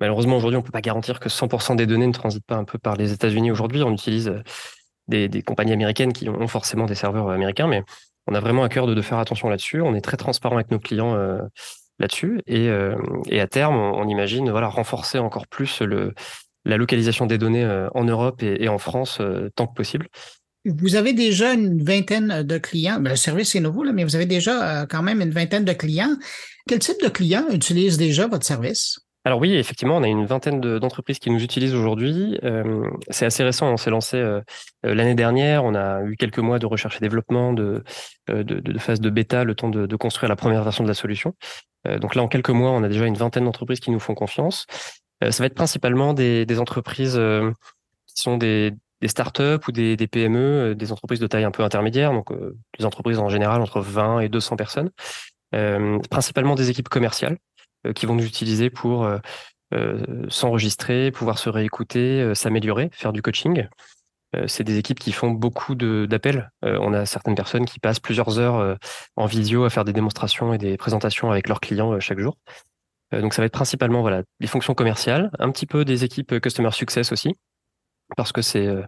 Malheureusement, 0.00 0.36
aujourd'hui, 0.36 0.56
on 0.56 0.62
peut 0.62 0.70
pas 0.70 0.80
garantir 0.80 1.20
que 1.20 1.28
100% 1.28 1.76
des 1.76 1.86
données 1.86 2.06
ne 2.06 2.12
transitent 2.12 2.46
pas 2.46 2.56
un 2.56 2.64
peu 2.64 2.78
par 2.78 2.96
les 2.96 3.12
États-Unis. 3.12 3.50
Aujourd'hui, 3.50 3.82
on 3.82 3.92
utilise 3.92 4.28
euh, 4.28 4.42
des, 5.08 5.28
des, 5.28 5.42
compagnies 5.42 5.74
américaines 5.74 6.12
qui 6.12 6.28
ont 6.28 6.48
forcément 6.48 6.86
des 6.86 6.94
serveurs 6.94 7.28
américains, 7.28 7.66
mais 7.66 7.84
on 8.26 8.34
a 8.34 8.40
vraiment 8.40 8.64
à 8.64 8.70
cœur 8.70 8.86
de, 8.86 8.94
de 8.94 9.02
faire 9.02 9.18
attention 9.18 9.50
là-dessus. 9.50 9.82
On 9.82 9.94
est 9.94 10.00
très 10.00 10.16
transparent 10.16 10.56
avec 10.56 10.70
nos 10.70 10.78
clients 10.78 11.14
euh, 11.14 11.42
là-dessus. 11.98 12.40
Et, 12.46 12.68
euh, 12.68 12.96
et, 13.28 13.40
à 13.40 13.46
terme, 13.46 13.76
on, 13.76 14.08
imagine 14.08 14.50
voilà, 14.50 14.68
renforcer 14.68 15.18
encore 15.18 15.46
plus 15.46 15.82
le, 15.82 16.14
la 16.64 16.78
localisation 16.78 17.26
des 17.26 17.36
données 17.36 17.68
en 17.94 18.04
Europe 18.04 18.42
et, 18.42 18.64
et 18.64 18.68
en 18.68 18.78
France 18.78 19.20
tant 19.54 19.66
que 19.66 19.74
possible. 19.74 20.08
Vous 20.66 20.94
avez 20.94 21.14
déjà 21.14 21.54
une 21.54 21.82
vingtaine 21.82 22.42
de 22.42 22.58
clients. 22.58 23.00
Ben, 23.00 23.10
le 23.10 23.16
service 23.16 23.54
est 23.54 23.60
nouveau, 23.60 23.82
là, 23.82 23.92
mais 23.92 24.04
vous 24.04 24.14
avez 24.14 24.26
déjà 24.26 24.82
euh, 24.82 24.86
quand 24.86 25.02
même 25.02 25.22
une 25.22 25.30
vingtaine 25.30 25.64
de 25.64 25.72
clients. 25.72 26.16
Quel 26.68 26.80
type 26.80 27.00
de 27.02 27.08
clients 27.08 27.46
utilisent 27.50 27.96
déjà 27.96 28.26
votre 28.26 28.44
service? 28.44 29.00
Alors 29.24 29.38
oui, 29.38 29.54
effectivement, 29.54 29.96
on 29.96 30.02
a 30.02 30.08
une 30.08 30.26
vingtaine 30.26 30.60
d'entreprises 30.60 31.18
qui 31.18 31.30
nous 31.30 31.42
utilisent 31.42 31.74
aujourd'hui. 31.74 32.38
Euh, 32.42 32.82
c'est 33.10 33.26
assez 33.26 33.42
récent, 33.42 33.70
on 33.70 33.76
s'est 33.76 33.90
lancé 33.90 34.16
euh, 34.16 34.40
l'année 34.82 35.14
dernière, 35.14 35.64
on 35.64 35.74
a 35.74 36.02
eu 36.04 36.16
quelques 36.16 36.38
mois 36.38 36.58
de 36.58 36.64
recherche 36.64 36.96
et 36.96 37.00
développement, 37.00 37.52
de, 37.52 37.82
phase 38.78 39.00
de 39.00 39.10
bêta, 39.10 39.44
le 39.44 39.54
temps 39.54 39.68
de, 39.68 39.96
construire 39.96 40.30
la 40.30 40.36
première 40.36 40.64
version 40.64 40.84
de 40.84 40.88
la 40.88 40.94
solution. 40.94 41.34
donc 42.00 42.14
là, 42.14 42.22
en 42.22 42.28
quelques 42.28 42.48
mois, 42.48 42.70
on 42.70 42.82
a 42.82 42.88
déjà 42.88 43.04
une 43.04 43.16
vingtaine 43.16 43.44
d'entreprises 43.44 43.80
qui 43.80 43.90
nous 43.90 44.00
font 44.00 44.14
confiance. 44.14 44.64
ça 45.20 45.42
va 45.42 45.44
être 45.44 45.54
principalement 45.54 46.14
des 46.14 46.58
entreprises 46.58 47.20
qui 48.06 48.22
sont 48.22 48.38
des, 48.38 48.72
des 49.00 49.08
startups 49.08 49.66
ou 49.66 49.72
des, 49.72 49.96
PME, 49.96 50.38
euh, 50.38 50.74
des 50.74 50.92
entreprises 50.92 51.20
de 51.20 51.26
taille 51.26 51.44
un 51.44 51.50
peu 51.50 51.62
intermédiaire, 51.62 52.12
donc 52.12 52.30
euh, 52.32 52.56
des 52.78 52.84
entreprises 52.84 53.18
en 53.18 53.28
général 53.28 53.60
entre 53.62 53.80
20 53.80 54.20
et 54.20 54.28
200 54.28 54.56
personnes, 54.56 54.90
euh, 55.54 55.98
principalement 56.10 56.54
des 56.54 56.70
équipes 56.70 56.88
commerciales 56.88 57.38
qui 57.94 58.04
vont 58.04 58.14
nous 58.14 58.26
utiliser 58.26 58.68
pour 58.68 59.10
s'enregistrer, 60.28 61.10
pouvoir 61.12 61.38
se 61.38 61.48
réécouter, 61.48 62.34
s'améliorer, 62.34 62.90
faire 62.92 63.14
du 63.14 63.22
coaching. 63.22 63.68
c'est 64.48 64.64
des 64.64 64.76
équipes 64.76 64.98
qui 64.98 65.12
font 65.12 65.30
beaucoup 65.30 65.74
d'appels. 65.74 66.50
on 66.60 66.92
a 66.92 67.06
certaines 67.06 67.34
personnes 67.34 67.64
qui 67.64 67.78
passent 67.78 67.98
plusieurs 67.98 68.38
heures 68.38 68.76
en 69.16 69.24
visio 69.24 69.64
à 69.64 69.70
faire 69.70 69.86
des 69.86 69.94
démonstrations 69.94 70.52
et 70.52 70.58
des 70.58 70.76
présentations 70.76 71.30
avec 71.30 71.48
leurs 71.48 71.60
clients 71.60 71.98
chaque 72.00 72.18
jour. 72.18 72.36
donc 73.12 73.32
ça 73.32 73.40
va 73.40 73.46
être 73.46 73.54
principalement 73.54 74.02
voilà 74.02 74.24
des 74.40 74.46
fonctions 74.46 74.74
commerciales, 74.74 75.30
un 75.38 75.50
petit 75.50 75.64
peu 75.64 75.86
des 75.86 76.04
équipes 76.04 76.38
customer 76.38 76.72
success 76.72 77.12
aussi, 77.12 77.34
parce 78.16 78.32
que 78.32 78.42
c'est 78.42 78.66
euh, 78.66 78.82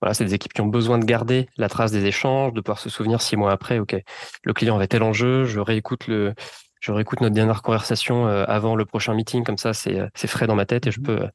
voilà, 0.00 0.14
c'est 0.14 0.24
des 0.24 0.34
équipes 0.34 0.52
qui 0.52 0.60
ont 0.60 0.66
besoin 0.66 0.98
de 0.98 1.04
garder 1.04 1.48
la 1.56 1.68
trace 1.68 1.90
des 1.90 2.04
échanges, 2.04 2.52
de 2.52 2.60
pouvoir 2.60 2.78
se 2.78 2.88
souvenir 2.88 3.20
six 3.20 3.36
mois 3.36 3.50
après, 3.52 3.78
ok, 3.80 3.96
le 4.44 4.52
client 4.52 4.76
avait 4.76 4.86
tel 4.86 5.02
enjeu, 5.02 5.44
je 5.44 5.58
réécoute 5.58 6.06
le, 6.06 6.34
je 6.80 6.92
réécoute 6.92 7.20
notre 7.20 7.34
dernière 7.34 7.62
conversation 7.62 8.28
euh, 8.28 8.44
avant 8.46 8.76
le 8.76 8.84
prochain 8.84 9.14
meeting, 9.14 9.44
comme 9.44 9.58
ça 9.58 9.74
c'est 9.74 9.98
euh, 9.98 10.08
c'est 10.14 10.28
frais 10.28 10.46
dans 10.46 10.54
ma 10.54 10.66
tête 10.66 10.86
et 10.86 10.90
je 10.90 11.00
mmh 11.00 11.04
peux 11.04 11.28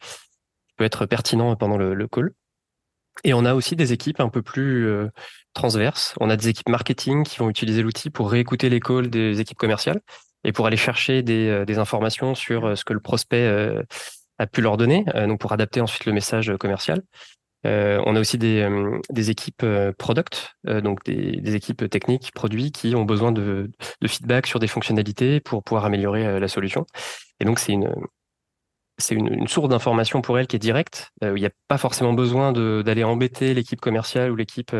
je 0.69 0.75
peux 0.77 0.85
être 0.85 1.05
pertinent 1.05 1.55
pendant 1.55 1.77
le, 1.77 1.93
le, 1.93 2.07
call. 2.07 2.31
Et 3.23 3.33
on 3.35 3.45
a 3.45 3.53
aussi 3.53 3.75
des 3.75 3.93
équipes 3.93 4.19
un 4.19 4.29
peu 4.29 4.41
plus 4.41 4.89
transverses. 5.53 6.15
On 6.19 6.31
a 6.31 6.35
des 6.35 6.47
équipes 6.47 6.69
marketing 6.69 7.23
qui 7.23 7.37
vont 7.37 7.47
utiliser 7.47 7.83
l'outil 7.83 8.09
pour 8.09 8.31
réécouter 8.31 8.69
les 8.69 8.79
calls 8.79 9.11
des 9.11 9.39
équipes 9.39 9.59
commerciales 9.59 10.01
et 10.43 10.51
pour 10.51 10.65
aller 10.65 10.77
chercher 10.77 11.21
des, 11.21 11.63
des 11.67 11.77
informations 11.77 12.33
sur 12.33 12.75
ce 12.75 12.83
que 12.83 12.93
le 12.93 12.99
prospect 12.99 13.47
a 14.39 14.47
pu 14.47 14.61
leur 14.61 14.77
donner, 14.77 15.05
euh, 15.15 15.27
donc 15.27 15.39
pour 15.39 15.51
adapter 15.51 15.81
ensuite 15.81 16.05
le 16.05 16.13
message 16.13 16.51
commercial. 16.59 17.01
Euh, 17.65 18.01
on 18.05 18.15
a 18.17 18.19
aussi 18.19 18.37
des, 18.37 18.61
euh, 18.61 18.99
des 19.09 19.29
équipes 19.29 19.65
product, 19.97 20.55
donc 20.65 21.03
des, 21.05 21.37
des, 21.37 21.55
équipes 21.55 21.89
techniques, 21.89 22.31
produits 22.33 22.73
qui 22.73 22.93
ont 22.93 23.05
besoin 23.05 23.31
de, 23.31 23.71
de, 24.01 24.07
feedback 24.07 24.47
sur 24.47 24.59
des 24.59 24.67
fonctionnalités 24.67 25.39
pour 25.39 25.63
pouvoir 25.63 25.85
améliorer 25.85 26.39
la 26.41 26.47
solution. 26.49 26.85
Et 27.39 27.45
donc 27.45 27.59
c'est 27.59 27.71
une 27.71 27.93
c'est 28.97 29.15
une, 29.15 29.47
source 29.47 29.69
d'information 29.69 30.21
pour 30.21 30.37
elles 30.39 30.47
qui 30.47 30.55
est 30.55 30.59
directe. 30.59 31.11
il 31.21 31.33
n'y 31.33 31.45
a 31.45 31.51
pas 31.67 31.77
forcément 31.77 32.13
besoin 32.13 32.51
d'aller 32.51 33.03
embêter 33.03 33.53
l'équipe 33.53 33.81
commerciale 33.81 34.31
ou 34.31 34.35
l'équipe 34.35 34.75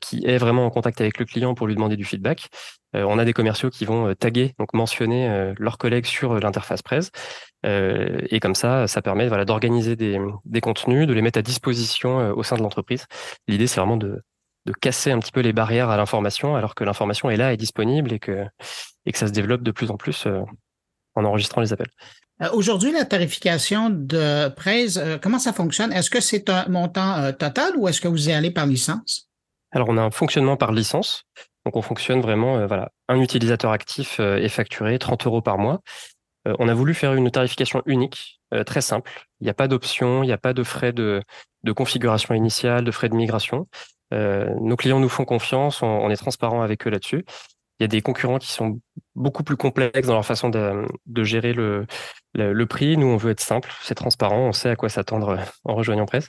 qui 0.00 0.24
est 0.26 0.38
vraiment 0.38 0.66
en 0.66 0.70
contact 0.70 1.00
avec 1.00 1.18
le 1.18 1.24
client 1.24 1.54
pour 1.54 1.66
lui 1.66 1.74
demander 1.74 1.96
du 1.96 2.04
feedback. 2.04 2.48
on 2.94 3.18
a 3.18 3.24
des 3.24 3.32
commerciaux 3.32 3.70
qui 3.70 3.84
vont 3.84 4.14
taguer, 4.14 4.54
donc 4.58 4.74
mentionner 4.74 5.52
leurs 5.58 5.78
collègues 5.78 6.06
sur 6.06 6.38
l'interface 6.40 6.82
presse. 6.82 7.10
Euh, 7.66 8.20
et 8.30 8.40
comme 8.40 8.54
ça, 8.54 8.86
ça 8.86 9.02
permet 9.02 9.28
voilà, 9.28 9.44
d'organiser 9.44 9.96
des, 9.96 10.18
contenus, 10.60 11.06
de 11.06 11.12
les 11.12 11.22
mettre 11.22 11.38
à 11.38 11.42
disposition 11.42 12.20
euh, 12.20 12.32
au 12.32 12.42
sein 12.42 12.56
de 12.56 12.62
l'entreprise. 12.62 13.06
L'idée, 13.48 13.66
c'est 13.66 13.80
vraiment 13.80 13.96
de, 13.96 14.22
casser 14.82 15.10
un 15.10 15.18
petit 15.18 15.32
peu 15.32 15.40
les 15.40 15.54
barrières 15.54 15.88
à 15.88 15.96
l'information, 15.96 16.54
alors 16.54 16.74
que 16.74 16.84
l'information 16.84 17.30
est 17.30 17.36
là, 17.36 17.54
est 17.54 17.56
disponible 17.56 18.12
et 18.12 18.18
que, 18.18 18.44
et 19.06 19.12
que 19.12 19.18
ça 19.18 19.26
se 19.26 19.32
développe 19.32 19.62
de 19.62 19.70
plus 19.70 19.90
en 19.90 19.96
plus 19.96 20.26
euh, 20.26 20.42
en 21.14 21.24
enregistrant 21.24 21.62
les 21.62 21.72
appels. 21.72 21.90
Aujourd'hui, 22.52 22.92
la 22.92 23.04
tarification 23.04 23.90
de 23.90 24.48
Praise, 24.50 25.02
comment 25.22 25.38
ça 25.38 25.52
fonctionne? 25.52 25.92
Est-ce 25.92 26.10
que 26.10 26.20
c'est 26.20 26.48
un 26.50 26.68
montant 26.68 27.32
total 27.32 27.76
ou 27.76 27.88
est-ce 27.88 28.00
que 28.00 28.08
vous 28.08 28.28
y 28.28 28.32
allez 28.32 28.50
par 28.50 28.66
licence? 28.66 29.28
Alors, 29.72 29.88
on 29.88 29.96
a 29.96 30.02
un 30.02 30.10
fonctionnement 30.10 30.56
par 30.56 30.72
licence. 30.72 31.24
Donc, 31.66 31.76
on 31.76 31.82
fonctionne 31.82 32.20
vraiment, 32.20 32.64
voilà, 32.66 32.90
un 33.08 33.20
utilisateur 33.20 33.72
actif 33.72 34.20
est 34.20 34.48
facturé 34.48 34.98
30 34.98 35.26
euros 35.26 35.42
par 35.42 35.58
mois. 35.58 35.80
on 36.44 36.68
a 36.68 36.74
voulu 36.74 36.94
faire 36.94 37.14
une 37.14 37.30
tarification 37.30 37.82
unique, 37.86 38.40
très 38.66 38.82
simple. 38.82 39.10
Il 39.40 39.44
n'y 39.44 39.50
a 39.50 39.54
pas 39.54 39.66
d'option, 39.68 40.22
il 40.22 40.26
n'y 40.26 40.32
a 40.32 40.38
pas 40.38 40.52
de 40.52 40.62
frais 40.62 40.92
de, 40.92 41.22
configuration 41.74 42.34
initiale, 42.34 42.84
de 42.84 42.90
frais 42.90 43.08
de 43.08 43.16
migration. 43.16 43.66
Euh, 44.14 44.54
nos 44.60 44.76
clients 44.76 45.00
nous 45.00 45.08
font 45.08 45.24
confiance, 45.24 45.82
on, 45.82 46.08
est 46.10 46.16
transparent 46.16 46.62
avec 46.62 46.86
eux 46.86 46.90
là-dessus. 46.90 47.24
Il 47.78 47.82
y 47.82 47.86
a 47.86 47.88
des 47.88 48.02
concurrents 48.02 48.38
qui 48.38 48.50
sont 48.50 48.80
beaucoup 49.14 49.44
plus 49.44 49.56
complexes 49.56 50.08
dans 50.08 50.14
leur 50.14 50.26
façon 50.26 50.50
de, 50.50 51.24
gérer 51.24 51.52
le, 51.52 51.86
le, 52.34 52.66
prix. 52.66 52.96
Nous, 52.96 53.06
on 53.06 53.16
veut 53.16 53.30
être 53.30 53.40
simple, 53.40 53.72
c'est 53.82 53.94
transparent, 53.94 54.48
on 54.48 54.52
sait 54.52 54.70
à 54.70 54.76
quoi 54.76 54.88
s'attendre 54.88 55.38
en 55.64 55.74
rejoignant 55.74 56.06
Presse. 56.06 56.28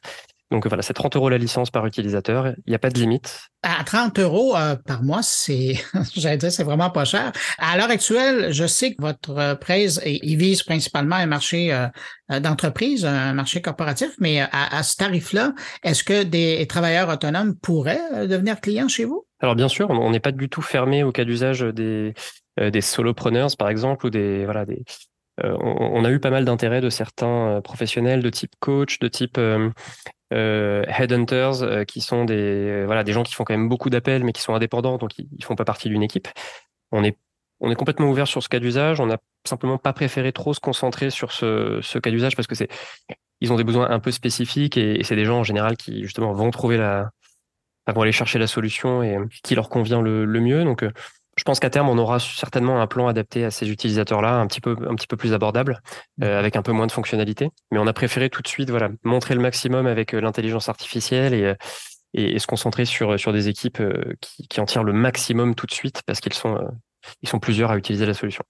Donc 0.51 0.65
voilà, 0.65 0.81
c'est 0.81 0.93
30 0.93 1.15
euros 1.15 1.29
la 1.29 1.37
licence 1.37 1.69
par 1.69 1.85
utilisateur. 1.85 2.47
Il 2.65 2.69
n'y 2.69 2.75
a 2.75 2.79
pas 2.79 2.89
de 2.89 2.97
limite. 2.97 3.49
À 3.61 3.83
30 3.83 4.17
euros 4.17 4.55
euh, 4.55 4.75
par 4.75 5.03
mois, 5.03 5.21
c'est, 5.21 5.75
j'allais 6.15 6.37
dire, 6.37 6.51
c'est 6.51 6.63
vraiment 6.63 6.89
pas 6.89 7.05
cher. 7.05 7.31
À 7.59 7.77
l'heure 7.77 7.91
actuelle, 7.91 8.51
je 8.51 8.65
sais 8.65 8.95
que 8.95 9.01
votre 9.01 9.37
euh, 9.37 9.55
presse, 9.55 10.01
il 10.05 10.37
vise 10.37 10.63
principalement 10.63 11.17
un 11.17 11.27
marché 11.27 11.71
euh, 11.71 12.39
d'entreprise, 12.39 13.05
un 13.05 13.33
marché 13.33 13.61
corporatif, 13.61 14.11
mais 14.19 14.39
à, 14.39 14.81
ce 14.81 14.95
tarif-là, 14.97 15.53
est-ce 15.83 16.03
que 16.03 16.23
des 16.23 16.65
travailleurs 16.67 17.09
autonomes 17.09 17.55
pourraient 17.55 18.27
devenir 18.27 18.59
clients 18.61 18.87
chez 18.87 19.05
vous? 19.05 19.25
Alors 19.39 19.55
bien 19.55 19.67
sûr, 19.67 19.89
on 19.89 20.09
n'est 20.11 20.19
pas 20.19 20.31
du 20.31 20.49
tout 20.49 20.61
fermé 20.61 21.03
au 21.03 21.11
cas 21.11 21.25
d'usage 21.25 21.61
des, 21.61 22.13
des 22.59 22.81
solopreneurs, 22.81 23.49
par 23.57 23.69
exemple, 23.69 24.05
ou 24.05 24.09
des, 24.11 24.45
voilà, 24.45 24.65
des, 24.65 24.83
on, 25.43 26.03
a 26.05 26.11
eu 26.11 26.19
pas 26.19 26.29
mal 26.29 26.45
d'intérêt 26.45 26.81
de 26.81 26.89
certains 26.89 27.61
professionnels 27.63 28.21
de 28.21 28.29
type 28.29 28.53
coach, 28.59 28.99
de 28.99 29.07
type 29.07 29.37
euh, 29.37 29.69
headhunters 30.31 31.63
euh, 31.63 31.83
qui 31.83 32.01
sont 32.01 32.25
des 32.25 32.35
euh, 32.35 32.85
voilà 32.85 33.03
des 33.03 33.13
gens 33.13 33.23
qui 33.23 33.33
font 33.33 33.43
quand 33.43 33.53
même 33.53 33.69
beaucoup 33.69 33.89
d'appels 33.89 34.23
mais 34.23 34.31
qui 34.31 34.41
sont 34.41 34.53
indépendants 34.53 34.97
donc 34.97 35.17
ils, 35.17 35.43
font 35.43 35.55
pas 35.55 35.65
partie 35.65 35.89
d'une 35.89 36.03
équipe. 36.03 36.27
On 36.91 37.03
est 37.03 37.17
on 37.61 37.71
est 37.71 37.75
complètement 37.75 38.09
ouvert 38.09 38.27
sur 38.27 38.41
ce 38.41 38.47
cas 38.47 38.59
d'usage. 38.59 39.01
On 39.01 39.07
n'a 39.07 39.17
simplement 39.45 39.77
pas 39.77 39.91
préféré 39.91 40.31
trop 40.31 40.53
se 40.53 40.61
concentrer 40.61 41.09
sur 41.09 41.33
ce, 41.33 41.79
ce 41.81 41.99
cas 41.99 42.09
d'usage 42.09 42.35
parce 42.35 42.47
que 42.47 42.55
c'est 42.55 42.69
ils 43.41 43.51
ont 43.51 43.57
des 43.57 43.63
besoins 43.63 43.89
un 43.89 43.99
peu 43.99 44.11
spécifiques 44.11 44.77
et, 44.77 45.03
c'est 45.03 45.15
des 45.15 45.25
gens 45.25 45.39
en 45.39 45.43
général 45.43 45.77
qui 45.77 46.03
justement 46.03 46.33
vont 46.33 46.51
trouver 46.51 46.77
la 46.77 47.11
vont 47.87 48.03
aller 48.03 48.11
chercher 48.11 48.37
la 48.37 48.45
solution 48.45 49.01
et 49.01 49.17
qui 49.43 49.55
leur 49.55 49.67
convient 49.67 49.99
le, 49.99 50.23
le 50.23 50.39
mieux. 50.41 50.63
Donc 50.63 50.85
je 51.39 51.45
pense 51.45 51.61
qu'à 51.61 51.69
terme, 51.69 51.87
on 51.87 51.97
aura 51.97 52.19
certainement 52.19 52.81
un 52.81 52.87
plan 52.87 53.07
adapté 53.07 53.45
à 53.45 53.49
ces 53.49 53.69
utilisateurs-là, 53.71 54.35
un 54.35 54.47
petit 54.47 54.59
peu, 54.59 54.75
un 54.89 54.95
petit 54.95 55.07
peu 55.07 55.15
plus 55.15 55.33
abordable, 55.33 55.81
euh, 56.21 56.37
avec 56.37 56.57
un 56.57 56.61
peu 56.61 56.73
moins 56.73 56.85
de 56.85 56.91
fonctionnalités. 56.91 57.49
Mais 57.71 57.79
on 57.79 57.87
a 57.87 57.93
préféré 57.93 58.29
tout 58.29 58.41
de 58.41 58.47
suite, 58.49 58.69
voilà, 58.69 58.89
montrer 59.03 59.35
le 59.35 59.39
maximum 59.39 59.87
avec 59.87 60.13
euh, 60.13 60.19
l'intelligence 60.19 60.67
artificielle 60.67 61.33
et, 61.33 61.43
euh, 61.43 61.55
et, 62.13 62.39
se 62.39 62.45
concentrer 62.45 62.83
sur, 62.83 63.17
sur 63.17 63.31
des 63.31 63.47
équipes 63.47 63.81
qui, 64.19 64.49
qui 64.49 64.59
en 64.59 64.65
tirent 64.65 64.83
le 64.83 64.91
maximum 64.91 65.55
tout 65.55 65.65
de 65.65 65.71
suite 65.71 66.01
parce 66.05 66.19
qu'ils 66.19 66.33
sont, 66.33 66.59
ils 67.21 67.29
sont 67.29 67.39
plusieurs 67.39 67.71
à 67.71 67.77
utiliser 67.77 68.05
la 68.05 68.13
solution. 68.13 68.43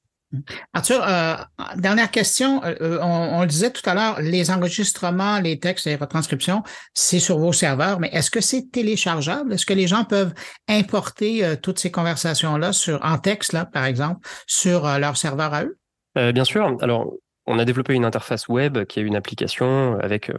Arthur, 0.73 1.03
euh, 1.07 1.35
dernière 1.75 2.11
question. 2.11 2.63
Euh, 2.63 2.75
euh, 2.81 2.99
on, 3.01 3.41
le 3.41 3.47
disait 3.47 3.71
tout 3.71 3.87
à 3.89 3.95
l'heure, 3.95 4.21
les 4.21 4.51
enregistrements, 4.51 5.39
les 5.39 5.59
textes 5.59 5.87
et 5.87 5.91
les 5.91 5.95
retranscriptions, 5.95 6.61
c'est 6.93 7.19
sur 7.19 7.39
vos 7.39 7.51
serveurs, 7.51 7.99
mais 7.99 8.09
est-ce 8.13 8.29
que 8.29 8.41
c'est 8.41 8.71
téléchargeable? 8.71 9.53
Est-ce 9.53 9.65
que 9.65 9.73
les 9.73 9.87
gens 9.87 10.03
peuvent 10.03 10.33
importer 10.67 11.55
toutes 11.63 11.79
ces 11.79 11.91
conversations-là 11.91 12.71
en 13.01 13.17
texte, 13.17 13.53
là, 13.53 13.65
par 13.65 13.85
exemple, 13.85 14.27
sur 14.45 14.83
leur 14.99 15.17
serveur 15.17 15.53
à 15.53 15.63
eux? 15.63 15.77
bien 16.15 16.43
sûr. 16.43 16.75
Alors, 16.81 17.13
on 17.45 17.59
a 17.59 17.65
développé 17.65 17.93
une 17.93 18.03
interface 18.03 18.47
web 18.49 18.83
qui 18.85 18.99
est 18.99 19.03
une 19.03 19.15
application 19.15 19.97
avec 19.99 20.31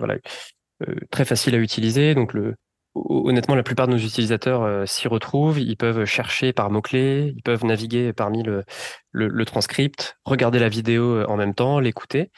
très 1.11 1.25
facile 1.25 1.55
à 1.55 1.59
utiliser. 1.59 2.15
Donc 2.15 2.35
le 2.35 2.55
honnêtement, 2.95 3.55
la 3.55 3.63
plupart 3.63 3.87
de 3.87 3.93
nos 3.93 3.99
utilisateurs 3.99 4.63
euh, 4.63 4.87
s'y 4.87 5.09
retrouvent. 5.09 5.61
Ils 5.61 5.77
peuvent 5.77 6.05
chercher 6.05 6.53
par 6.53 6.71
mots-clés, 6.71 7.33
ils 7.37 7.43
peuvent 7.43 7.65
naviguer 7.65 8.13
parmi 8.13 8.43
le, 8.43 8.65
le, 9.13 9.45
transcript, 9.45 10.19
regarder 10.25 10.59
la 10.59 10.69
vidéo 10.69 11.17
euh, 11.17 11.27
en 11.29 11.37
même 11.37 11.55
temps, 11.55 11.81
l'écouter. 11.81 12.31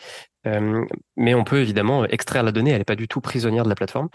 Euh, 0.46 0.84
mais 1.16 1.34
on 1.34 1.44
peut 1.44 1.60
évidemment 1.60 2.04
extraire 2.04 2.42
la 2.42 2.52
donnée, 2.52 2.70
elle 2.72 2.78
n'est 2.78 2.84
pas 2.84 2.96
du 2.96 3.08
tout 3.08 3.20
prisonnière 3.20 3.64
de 3.64 3.68
la 3.68 3.76
plateforme. 3.76 4.08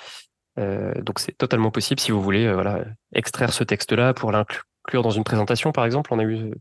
donc 0.57 1.19
c'est 1.19 1.37
totalement 1.37 1.71
possible 1.71 1.99
si 2.01 2.11
vous 2.11 2.21
voulez 2.21 2.51
voilà, 2.51 2.83
extraire 3.13 3.53
ce 3.53 3.63
texte-là 3.63 4.13
pour 4.13 4.31
l'inclure 4.31 5.03
dans 5.03 5.11
une 5.11 5.23
présentation, 5.23 5.71
par 5.71 5.85
exemple. 5.85 6.13
On 6.13 6.19
a 6.19 6.23
eu 6.23 6.51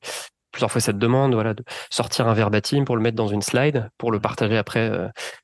plusieurs 0.53 0.71
fois 0.71 0.81
cette 0.81 0.99
demande, 0.99 1.35
voilà, 1.35 1.55
de 1.55 1.65
sortir 1.91 2.29
un 2.29 2.35
verbatim 2.35 2.85
pour 2.85 2.97
le 2.97 3.03
mettre 3.03 3.17
dans 3.17 3.29
une 3.29 3.43
slide, 3.43 3.91
pour 3.99 4.13
le 4.13 4.21
partager 4.21 4.57
après 4.57 4.91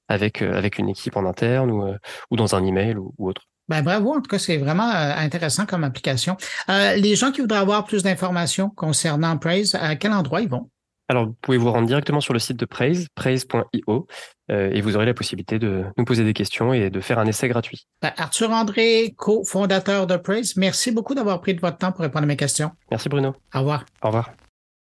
avec, 0.08 0.42
avec 0.42 0.78
une 0.78 0.88
équipe 0.88 1.16
en 1.16 1.26
interne 1.26 1.70
ou, 1.70 1.94
ou 2.30 2.36
dans 2.36 2.54
un 2.54 2.64
email 2.64 2.96
ou 2.96 3.12
autre. 3.18 3.42
Ben, 3.72 3.80
bravo, 3.80 4.12
en 4.12 4.20
tout 4.20 4.28
cas, 4.28 4.38
c'est 4.38 4.58
vraiment 4.58 4.90
euh, 4.90 5.14
intéressant 5.16 5.64
comme 5.64 5.82
application. 5.82 6.36
Euh, 6.68 6.94
les 6.96 7.16
gens 7.16 7.32
qui 7.32 7.40
voudraient 7.40 7.58
avoir 7.58 7.86
plus 7.86 8.02
d'informations 8.02 8.68
concernant 8.68 9.38
Praise, 9.38 9.74
à 9.80 9.96
quel 9.96 10.12
endroit 10.12 10.42
ils 10.42 10.48
vont? 10.50 10.68
Alors, 11.08 11.28
vous 11.28 11.36
pouvez 11.40 11.56
vous 11.56 11.72
rendre 11.72 11.86
directement 11.86 12.20
sur 12.20 12.34
le 12.34 12.38
site 12.38 12.58
de 12.58 12.66
Praise, 12.66 13.06
praise.io, 13.14 14.06
euh, 14.50 14.70
et 14.70 14.82
vous 14.82 14.94
aurez 14.94 15.06
la 15.06 15.14
possibilité 15.14 15.58
de 15.58 15.84
nous 15.96 16.04
poser 16.04 16.22
des 16.22 16.34
questions 16.34 16.74
et 16.74 16.90
de 16.90 17.00
faire 17.00 17.18
un 17.18 17.24
essai 17.24 17.48
gratuit. 17.48 17.86
Ben, 18.02 18.12
Arthur 18.18 18.50
André, 18.50 19.14
co-fondateur 19.16 20.06
de 20.06 20.18
Praise, 20.18 20.54
merci 20.58 20.92
beaucoup 20.92 21.14
d'avoir 21.14 21.40
pris 21.40 21.54
de 21.54 21.60
votre 21.60 21.78
temps 21.78 21.92
pour 21.92 22.02
répondre 22.02 22.24
à 22.24 22.26
mes 22.26 22.36
questions. 22.36 22.72
Merci 22.90 23.08
Bruno. 23.08 23.34
Au 23.54 23.60
revoir. 23.60 23.86
Au 24.02 24.08
revoir. 24.08 24.32